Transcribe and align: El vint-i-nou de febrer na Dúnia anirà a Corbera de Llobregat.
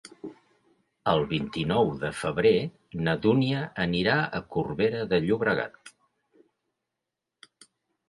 El 1.11 1.19
vint-i-nou 1.33 1.91
de 2.05 2.11
febrer 2.21 2.55
na 3.09 3.15
Dúnia 3.27 3.61
anirà 3.87 4.19
a 4.41 4.43
Corbera 4.57 5.07
de 5.15 5.23
Llobregat. 5.29 5.97